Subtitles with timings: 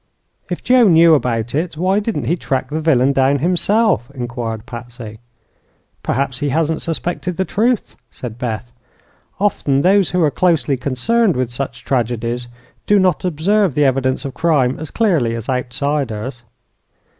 [0.49, 5.19] "If Joe knew about it, why didn't he track the villain down himself?" inquired Patsy.
[6.01, 8.73] "Perhaps he hasn't suspected the truth," said Beth.
[9.39, 12.47] "Often those who are closely concerned with such tragedies
[12.87, 16.45] do not observe the evidences of crime as clearly as outsiders."